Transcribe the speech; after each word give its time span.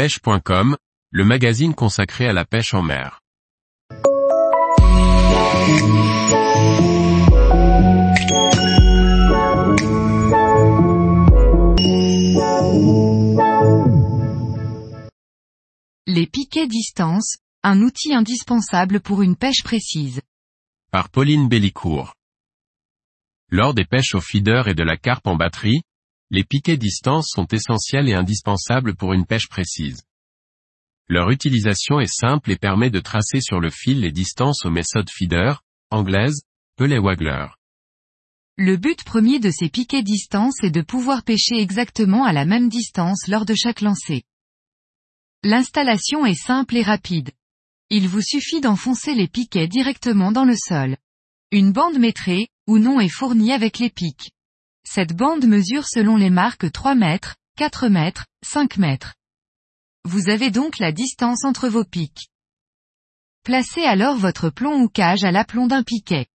pêche.com, 0.00 0.78
le 1.10 1.24
magazine 1.26 1.74
consacré 1.74 2.26
à 2.26 2.32
la 2.32 2.46
pêche 2.46 2.72
en 2.72 2.80
mer. 2.80 3.20
Les 16.06 16.26
piquets 16.26 16.66
distance, 16.66 17.36
un 17.62 17.82
outil 17.82 18.14
indispensable 18.14 19.00
pour 19.00 19.20
une 19.20 19.36
pêche 19.36 19.62
précise. 19.62 20.22
Par 20.90 21.10
Pauline 21.10 21.46
Bellicourt. 21.46 22.14
Lors 23.50 23.74
des 23.74 23.84
pêches 23.84 24.14
au 24.14 24.22
feeder 24.22 24.66
et 24.66 24.74
de 24.74 24.82
la 24.82 24.96
carpe 24.96 25.26
en 25.26 25.36
batterie, 25.36 25.82
les 26.30 26.44
piquets 26.44 26.76
distance 26.76 27.28
sont 27.28 27.46
essentiels 27.46 28.08
et 28.08 28.14
indispensables 28.14 28.94
pour 28.94 29.12
une 29.12 29.26
pêche 29.26 29.48
précise. 29.48 30.02
Leur 31.08 31.30
utilisation 31.30 31.98
est 31.98 32.12
simple 32.12 32.52
et 32.52 32.56
permet 32.56 32.90
de 32.90 33.00
tracer 33.00 33.40
sur 33.40 33.58
le 33.58 33.68
fil 33.68 34.00
les 34.00 34.12
distances 34.12 34.64
aux 34.64 34.70
méthodes 34.70 35.10
feeder, 35.10 35.64
anglaises, 35.90 36.42
pellet 36.76 36.98
waggler. 36.98 37.46
Le 38.56 38.76
but 38.76 39.02
premier 39.02 39.40
de 39.40 39.50
ces 39.50 39.68
piquets 39.68 40.04
distance 40.04 40.62
est 40.62 40.70
de 40.70 40.82
pouvoir 40.82 41.24
pêcher 41.24 41.56
exactement 41.56 42.24
à 42.24 42.32
la 42.32 42.44
même 42.44 42.68
distance 42.68 43.26
lors 43.26 43.44
de 43.44 43.54
chaque 43.54 43.80
lancer. 43.80 44.22
L'installation 45.42 46.26
est 46.26 46.40
simple 46.40 46.76
et 46.76 46.82
rapide. 46.82 47.32
Il 47.88 48.06
vous 48.06 48.22
suffit 48.22 48.60
d'enfoncer 48.60 49.14
les 49.14 49.26
piquets 49.26 49.66
directement 49.66 50.30
dans 50.30 50.44
le 50.44 50.54
sol. 50.54 50.96
Une 51.50 51.72
bande 51.72 51.98
métrée, 51.98 52.48
ou 52.68 52.78
non 52.78 53.00
est 53.00 53.08
fournie 53.08 53.52
avec 53.52 53.80
les 53.80 53.90
pics. 53.90 54.30
Cette 54.84 55.14
bande 55.14 55.46
mesure 55.46 55.86
selon 55.86 56.16
les 56.16 56.30
marques 56.30 56.70
3 56.70 56.94
mètres, 56.94 57.36
4 57.56 57.88
mètres, 57.88 58.26
5 58.44 58.78
mètres. 58.78 59.14
Vous 60.04 60.30
avez 60.30 60.50
donc 60.50 60.78
la 60.78 60.92
distance 60.92 61.44
entre 61.44 61.68
vos 61.68 61.84
pics. 61.84 62.28
Placez 63.44 63.84
alors 63.84 64.16
votre 64.16 64.50
plomb 64.50 64.82
ou 64.82 64.88
cage 64.88 65.24
à 65.24 65.30
l'aplomb 65.30 65.66
d'un 65.66 65.82
piquet. 65.82 66.26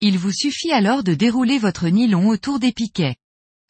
Il 0.00 0.18
vous 0.18 0.32
suffit 0.32 0.72
alors 0.72 1.02
de 1.02 1.14
dérouler 1.14 1.58
votre 1.58 1.88
nylon 1.88 2.28
autour 2.28 2.58
des 2.58 2.72
piquets. 2.72 3.16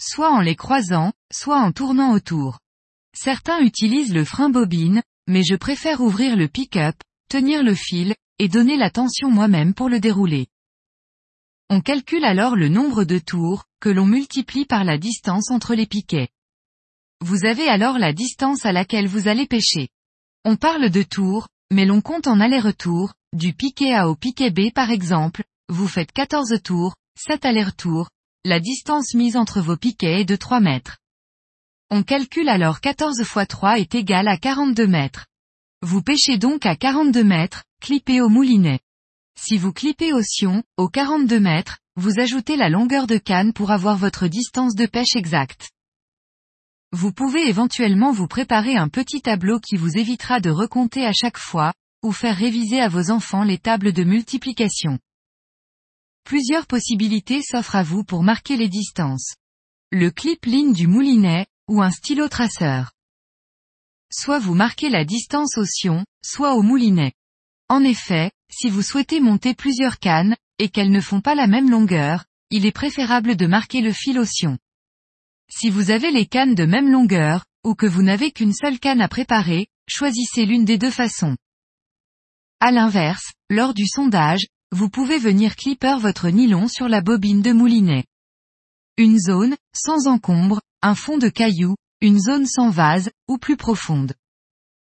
Soit 0.00 0.30
en 0.30 0.40
les 0.40 0.56
croisant, 0.56 1.12
soit 1.32 1.60
en 1.60 1.72
tournant 1.72 2.12
autour. 2.12 2.60
Certains 3.12 3.60
utilisent 3.60 4.14
le 4.14 4.24
frein 4.24 4.48
bobine, 4.48 5.02
mais 5.26 5.42
je 5.42 5.56
préfère 5.56 6.00
ouvrir 6.00 6.36
le 6.36 6.48
pick-up, 6.48 6.96
tenir 7.28 7.62
le 7.62 7.74
fil, 7.74 8.14
et 8.38 8.48
donner 8.48 8.76
la 8.76 8.90
tension 8.90 9.30
moi-même 9.30 9.74
pour 9.74 9.88
le 9.88 10.00
dérouler. 10.00 10.46
On 11.72 11.80
calcule 11.80 12.24
alors 12.24 12.56
le 12.56 12.68
nombre 12.68 13.04
de 13.04 13.20
tours, 13.20 13.62
que 13.80 13.88
l'on 13.88 14.04
multiplie 14.04 14.64
par 14.66 14.82
la 14.82 14.98
distance 14.98 15.52
entre 15.52 15.76
les 15.76 15.86
piquets. 15.86 16.28
Vous 17.20 17.44
avez 17.44 17.68
alors 17.68 17.96
la 17.96 18.12
distance 18.12 18.66
à 18.66 18.72
laquelle 18.72 19.06
vous 19.06 19.28
allez 19.28 19.46
pêcher. 19.46 19.88
On 20.44 20.56
parle 20.56 20.90
de 20.90 21.04
tours, 21.04 21.46
mais 21.70 21.84
l'on 21.84 22.00
compte 22.00 22.26
en 22.26 22.40
aller-retour, 22.40 23.14
du 23.32 23.52
piquet 23.52 23.94
A 23.94 24.08
au 24.08 24.16
piquet 24.16 24.50
B 24.50 24.72
par 24.74 24.90
exemple, 24.90 25.44
vous 25.68 25.86
faites 25.86 26.10
14 26.10 26.60
tours, 26.60 26.96
7 27.16 27.44
allers-retours, 27.44 28.08
la 28.44 28.58
distance 28.58 29.14
mise 29.14 29.36
entre 29.36 29.60
vos 29.60 29.76
piquets 29.76 30.22
est 30.22 30.24
de 30.24 30.34
3 30.34 30.58
mètres. 30.58 30.98
On 31.88 32.02
calcule 32.02 32.48
alors 32.48 32.80
14 32.80 33.22
fois 33.22 33.46
3 33.46 33.78
est 33.78 33.94
égal 33.94 34.26
à 34.26 34.38
42 34.38 34.88
mètres. 34.88 35.26
Vous 35.82 36.02
pêchez 36.02 36.36
donc 36.36 36.66
à 36.66 36.74
42 36.74 37.22
mètres, 37.22 37.62
clippé 37.80 38.20
au 38.20 38.28
moulinet. 38.28 38.80
Si 39.38 39.58
vous 39.58 39.72
clippez 39.72 40.12
au 40.12 40.22
sion, 40.22 40.62
aux 40.76 40.88
42 40.88 41.40
mètres, 41.40 41.78
vous 41.96 42.18
ajoutez 42.18 42.56
la 42.56 42.68
longueur 42.68 43.06
de 43.06 43.18
canne 43.18 43.52
pour 43.52 43.70
avoir 43.70 43.96
votre 43.96 44.26
distance 44.26 44.74
de 44.74 44.86
pêche 44.86 45.16
exacte. 45.16 45.70
Vous 46.92 47.12
pouvez 47.12 47.48
éventuellement 47.48 48.12
vous 48.12 48.26
préparer 48.26 48.76
un 48.76 48.88
petit 48.88 49.22
tableau 49.22 49.60
qui 49.60 49.76
vous 49.76 49.96
évitera 49.96 50.40
de 50.40 50.50
recompter 50.50 51.06
à 51.06 51.12
chaque 51.12 51.38
fois, 51.38 51.72
ou 52.02 52.12
faire 52.12 52.36
réviser 52.36 52.80
à 52.80 52.88
vos 52.88 53.10
enfants 53.10 53.44
les 53.44 53.58
tables 53.58 53.92
de 53.92 54.02
multiplication. 54.02 54.98
Plusieurs 56.24 56.66
possibilités 56.66 57.42
s'offrent 57.42 57.76
à 57.76 57.82
vous 57.82 58.04
pour 58.04 58.22
marquer 58.22 58.56
les 58.56 58.68
distances. 58.68 59.34
Le 59.90 60.10
clip 60.10 60.46
ligne 60.46 60.72
du 60.72 60.86
moulinet, 60.86 61.46
ou 61.68 61.82
un 61.82 61.90
stylo 61.90 62.28
traceur. 62.28 62.92
Soit 64.12 64.38
vous 64.40 64.54
marquez 64.54 64.88
la 64.88 65.04
distance 65.04 65.56
au 65.56 65.64
sion, 65.64 66.04
soit 66.24 66.54
au 66.54 66.62
moulinet. 66.62 67.12
En 67.68 67.84
effet, 67.84 68.32
si 68.50 68.68
vous 68.68 68.82
souhaitez 68.82 69.20
monter 69.20 69.54
plusieurs 69.54 69.98
cannes, 69.98 70.36
et 70.58 70.68
qu'elles 70.68 70.90
ne 70.90 71.00
font 71.00 71.20
pas 71.20 71.34
la 71.34 71.46
même 71.46 71.70
longueur, 71.70 72.24
il 72.50 72.66
est 72.66 72.72
préférable 72.72 73.36
de 73.36 73.46
marquer 73.46 73.80
le 73.80 73.92
fil 73.92 74.18
au 74.18 74.24
sion. 74.24 74.58
Si 75.50 75.70
vous 75.70 75.90
avez 75.90 76.10
les 76.10 76.26
cannes 76.26 76.54
de 76.54 76.64
même 76.64 76.90
longueur, 76.90 77.44
ou 77.64 77.74
que 77.74 77.86
vous 77.86 78.02
n'avez 78.02 78.32
qu'une 78.32 78.52
seule 78.52 78.78
canne 78.78 79.00
à 79.00 79.08
préparer, 79.08 79.68
choisissez 79.88 80.46
l'une 80.46 80.64
des 80.64 80.78
deux 80.78 80.90
façons. 80.90 81.36
À 82.60 82.72
l'inverse, 82.72 83.32
lors 83.48 83.74
du 83.74 83.86
sondage, 83.86 84.46
vous 84.72 84.88
pouvez 84.88 85.18
venir 85.18 85.56
clipper 85.56 85.98
votre 85.98 86.28
nylon 86.28 86.68
sur 86.68 86.88
la 86.88 87.00
bobine 87.00 87.42
de 87.42 87.52
moulinet. 87.52 88.04
Une 88.96 89.18
zone, 89.18 89.56
sans 89.74 90.06
encombre, 90.06 90.60
un 90.82 90.94
fond 90.94 91.18
de 91.18 91.28
cailloux, 91.28 91.76
une 92.00 92.20
zone 92.20 92.46
sans 92.46 92.70
vase, 92.70 93.10
ou 93.28 93.38
plus 93.38 93.56
profonde 93.56 94.14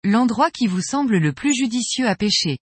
l'endroit 0.04 0.50
qui 0.50 0.68
vous 0.68 0.82
semble 0.82 1.18
le 1.18 1.34
plus 1.34 1.54
judicieux 1.54 2.08
à 2.08 2.16
pêcher. 2.16 2.58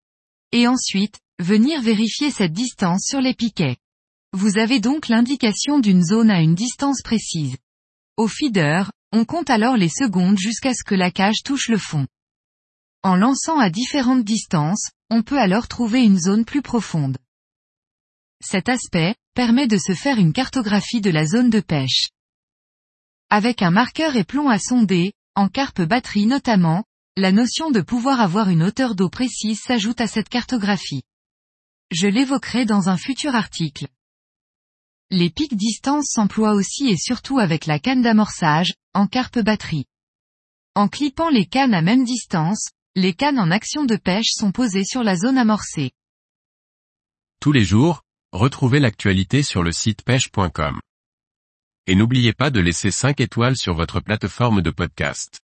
Et 0.56 0.66
ensuite, 0.66 1.20
venir 1.38 1.82
vérifier 1.82 2.30
cette 2.30 2.54
distance 2.54 3.04
sur 3.06 3.20
les 3.20 3.34
piquets. 3.34 3.76
Vous 4.32 4.56
avez 4.56 4.80
donc 4.80 5.08
l'indication 5.08 5.80
d'une 5.80 6.02
zone 6.02 6.30
à 6.30 6.40
une 6.40 6.54
distance 6.54 7.02
précise. 7.02 7.58
Au 8.16 8.26
feeder, 8.26 8.90
on 9.12 9.26
compte 9.26 9.50
alors 9.50 9.76
les 9.76 9.90
secondes 9.90 10.38
jusqu'à 10.38 10.72
ce 10.72 10.82
que 10.82 10.94
la 10.94 11.10
cage 11.10 11.42
touche 11.44 11.68
le 11.68 11.76
fond. 11.76 12.06
En 13.02 13.16
lançant 13.16 13.58
à 13.58 13.68
différentes 13.68 14.24
distances, 14.24 14.88
on 15.10 15.22
peut 15.22 15.38
alors 15.38 15.68
trouver 15.68 16.02
une 16.02 16.18
zone 16.18 16.46
plus 16.46 16.62
profonde. 16.62 17.18
Cet 18.42 18.70
aspect, 18.70 19.14
permet 19.34 19.66
de 19.66 19.76
se 19.76 19.92
faire 19.92 20.16
une 20.16 20.32
cartographie 20.32 21.02
de 21.02 21.10
la 21.10 21.26
zone 21.26 21.50
de 21.50 21.60
pêche. 21.60 22.08
Avec 23.28 23.60
un 23.60 23.70
marqueur 23.70 24.16
et 24.16 24.24
plomb 24.24 24.48
à 24.48 24.58
sonder, 24.58 25.12
en 25.34 25.50
carpe 25.50 25.82
batterie 25.82 26.24
notamment, 26.24 26.82
la 27.18 27.32
notion 27.32 27.70
de 27.70 27.80
pouvoir 27.80 28.20
avoir 28.20 28.50
une 28.50 28.62
hauteur 28.62 28.94
d'eau 28.94 29.08
précise 29.08 29.60
s'ajoute 29.60 30.02
à 30.02 30.06
cette 30.06 30.28
cartographie. 30.28 31.02
Je 31.90 32.06
l'évoquerai 32.06 32.66
dans 32.66 32.90
un 32.90 32.98
futur 32.98 33.34
article. 33.34 33.88
Les 35.10 35.30
pics 35.30 35.56
distance 35.56 36.10
s'emploient 36.10 36.52
aussi 36.52 36.88
et 36.88 36.98
surtout 36.98 37.38
avec 37.38 37.64
la 37.64 37.78
canne 37.78 38.02
d'amorçage, 38.02 38.74
en 38.92 39.06
carpe 39.06 39.38
batterie. 39.38 39.86
En 40.74 40.88
clippant 40.88 41.30
les 41.30 41.46
cannes 41.46 41.72
à 41.72 41.80
même 41.80 42.04
distance, 42.04 42.68
les 42.96 43.14
cannes 43.14 43.38
en 43.38 43.50
action 43.50 43.86
de 43.86 43.96
pêche 43.96 44.32
sont 44.32 44.52
posées 44.52 44.84
sur 44.84 45.02
la 45.02 45.16
zone 45.16 45.38
amorcée. 45.38 45.92
Tous 47.40 47.52
les 47.52 47.64
jours, 47.64 48.02
retrouvez 48.32 48.80
l'actualité 48.80 49.42
sur 49.42 49.62
le 49.62 49.72
site 49.72 50.02
pêche.com. 50.02 50.80
Et 51.86 51.94
n'oubliez 51.94 52.34
pas 52.34 52.50
de 52.50 52.60
laisser 52.60 52.90
5 52.90 53.20
étoiles 53.20 53.56
sur 53.56 53.74
votre 53.74 54.00
plateforme 54.00 54.60
de 54.60 54.70
podcast. 54.70 55.40